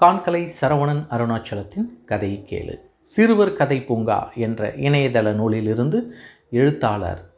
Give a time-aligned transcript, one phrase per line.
[0.00, 2.80] கான்கலை சரவணன் அருணாச்சலத்தின் கதை கேளு.
[3.00, 6.14] சிறுவர் கதை பூங்கா என்ற இணையதள நூலிலிருந்து
[6.50, 7.32] எழுத்தாளர்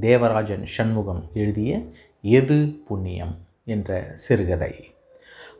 [0.00, 1.82] தேவராஜன் சண்முகம் எழுதிய
[2.20, 4.84] எது புண்ணியம் என்ற சிறுகதை.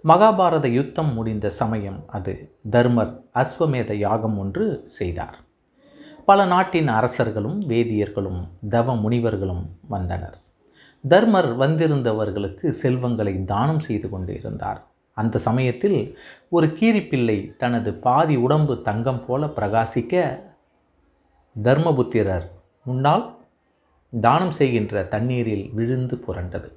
[0.05, 5.38] மகாபாரத யுத்தம் முடிந்த சமயம் அது தர்மர் அஸ்வமேத யாகம் ஒன்று செய்தார்.
[6.24, 8.40] பல நாட்டின் அரசர்களும் வேதியர்களும்
[8.70, 10.38] தவ முனிவர்களும் வந்தனர்.
[11.09, 16.19] தர்மர் வந்திருந்தவர்களுக்கு செல்வங்களை தானம் செய்து கொண்டு இருந்தார் அந்த சமயத்தில்
[16.49, 20.41] ஒரு கீரிப்பிள்ளை தனது பாதி உடம்பு தங்கம் போல பிரகாசிக்க
[21.62, 22.47] தர்மபுத்திரர்
[22.84, 23.41] முன்னால்
[24.20, 26.73] தானம் செய்கின்ற தண்ணீரில் விழுந்து புரண்டது.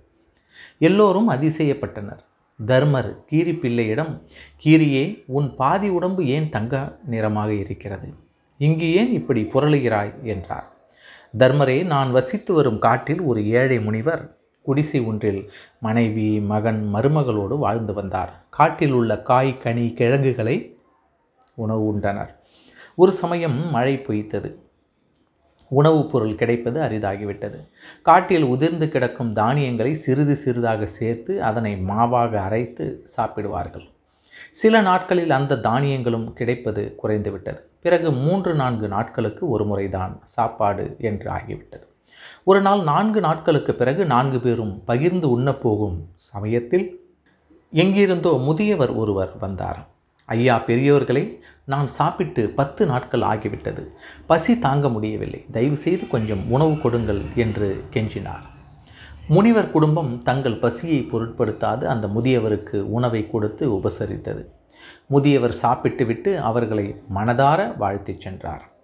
[0.77, 2.23] எல்லோரும் அதிசயப்பட்டனர்.
[2.65, 4.21] தர்மர் கீரிப்பிள்ளையிடம்
[4.63, 8.13] கீரியே உன் பாதி உடம்பு ஏன் தங்க நிறமாக இருக்கிறது?
[8.57, 10.21] இங்கு ஏன் இப்படி புரளுகிறாய்?
[10.23, 10.73] என்றார்.
[11.37, 18.33] தர்மரே நான் வசித்து வரும் காட்டில் ஒரு ஏழை முனிவர் குடிசை ஒன்றில் மனைவி மகன் மருமகளோடு வாழ்ந்து வந்தார்.
[18.49, 20.77] காட்டில் உள்ள காய் கனி கிழங்குகளை
[21.55, 22.29] உணவு உண்டனர்
[22.95, 24.59] ஒரு சமயம் மழை பொய்த்தது.
[25.69, 27.67] உணவுப் பொருள் கிடைப்பது அரிதாகிவிட்டது.
[28.01, 33.87] காட்டில் உதிர்ந்து கிடக்கும் தானியங்களை சிறிது சிறிதாக சேர்த்து அதனை மாவாக அரைத்து சாப்பிடுவார்கள்.
[34.51, 37.59] சில நாட்களில் அந்த தானியங்களும் கிடைப்பது குறைந்துவிட்டது.
[37.81, 41.93] பிறகு மூன்று நான்கு நாட்களுக்கு ஒரு முறைதான் சாப்பாடு என்று ஆகிவிட்டது.
[42.43, 47.03] ஒரு நாள் நான்கு நாட்களுக்கு பிறகு நான்கு பேரும் பகிர்ந்து உண்ணப்போகும் சமயத்தில்
[47.71, 49.87] எங்கிருந்தோ முதியவர் ஒருவர் வந்தார்.
[50.25, 53.87] ஐயா பெரியவர்களை நான் சாப்பிட்டு பத்து நாட்கள் ஆகிவிட்டது.
[54.25, 55.45] பசி தாங்க முடியவில்லை.
[55.51, 58.53] தயவு செய்து கொஞ்சம் உணவு கொடுங்கள் என்று கெஞ்சினார்.
[59.27, 64.45] முனிவர் குடும்பம் தங்கள் பசியை பொருட்படுத்தாது அந்த முதியவருக்கு உணவை கொடுத்து உபசரித்தது.
[65.07, 68.74] முதியவர் சாப்பிட்டுவிட்டு அவர்களை மனதார வாழ்த்திச் சென்றார்.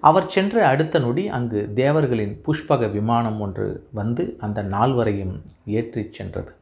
[0.00, 5.34] அவர் சென்ற அடுத்த நொடி அங்கு தேவர்களின் புஷ்பக விமானம் ஒன்று வந்து அந்த நால்வரையும்
[5.66, 6.52] ஏற்றிச் சென்றது.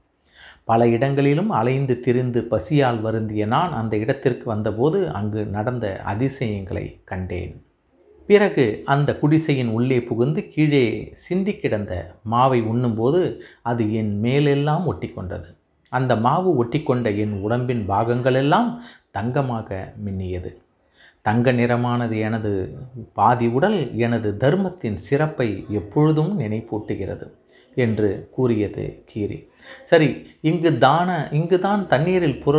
[0.65, 7.63] பல இடங்களிலும் அலைந்து திரிந்து பசியால் வருந்திய நான் அந்த இடத்திற்கு வந்தபோது அங்கு நடந்த அதிசயங்களை கண்டேன்.
[8.27, 15.57] பிறகு அந்த குடிசையின் உள்ளே புகுந்து கீழே சிந்தி கிடந்த மாவை உண்ணும்போது அது என் மேலெல்லாம் ஒட்டிக்கொண்டது.
[15.89, 18.79] அந்த மாவு ஒட்டிக்கொண்ட என் உடம்பின் பாகங்களெல்லாம்
[19.11, 20.51] தங்கமாக மின்னியது.
[21.27, 22.51] தங்க நிறமானது எனது
[23.19, 25.49] பாதி உடல் எனது தர்மத்தின் சிறப்பை
[25.81, 27.27] எப்பொழுதும் நினைப்பூட்டுகிறது
[27.85, 29.39] என்று கூறியது கீரி.
[29.91, 30.09] சரி
[30.51, 31.09] இங்கு தான
[31.39, 32.57] இங்கு தான் தண்ணீரில் புர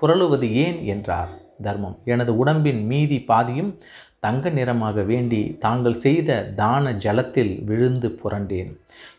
[0.00, 1.32] புரளுவது ஏன் என்றார்
[1.66, 1.96] தர்மம்.
[2.12, 3.72] எனது உடம்பின் மீதி பாதியும்
[4.24, 6.30] தங்க நிறமாக வேண்டி தாங்கள் செய்த
[6.62, 8.70] தான ஜலத்தில் விழுந்து புரண்டேன்.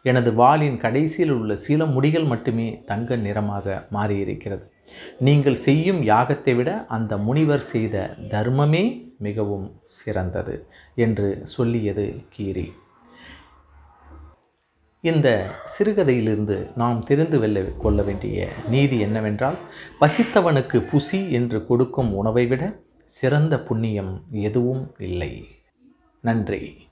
[0.09, 4.65] எனது வாளின் கடைசியில் உள்ள சில முடிகள் மட்டுமே தங்க நிறமாக மாறியிருக்கிறது.
[5.19, 12.71] நீங்கள் செய்யும் யாகத்தை விட அந்த முனிவர் செய்த தர்மமே மிகவும் சிறந்தது என்று சொல்லியது கீரி.
[15.01, 15.27] இந்த
[15.65, 19.57] சிறுகதையிலிருந்து நாம் தெரிந்து வெல்ல கொள்ள வேண்டிய நீதி என்னவென்றால்
[19.99, 22.63] பசித்தவனுக்கு புசி என்று கொடுக்கும் உணவை விட
[23.05, 25.47] சிறந்த புண்ணியம் எதுவும் இல்லை.
[26.21, 26.89] நன்றி.